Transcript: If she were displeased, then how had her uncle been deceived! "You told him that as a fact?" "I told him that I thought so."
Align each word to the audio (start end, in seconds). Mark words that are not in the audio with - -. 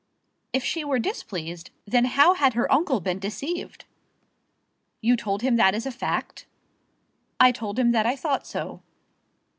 If 0.51 0.63
she 0.63 0.83
were 0.83 0.97
displeased, 0.97 1.69
then 1.85 2.05
how 2.05 2.33
had 2.33 2.55
her 2.55 2.73
uncle 2.73 3.01
been 3.01 3.19
deceived! 3.19 3.85
"You 4.99 5.15
told 5.15 5.43
him 5.43 5.57
that 5.57 5.75
as 5.75 5.85
a 5.85 5.91
fact?" 5.91 6.47
"I 7.39 7.51
told 7.51 7.77
him 7.77 7.91
that 7.91 8.07
I 8.07 8.15
thought 8.15 8.47
so." 8.47 8.81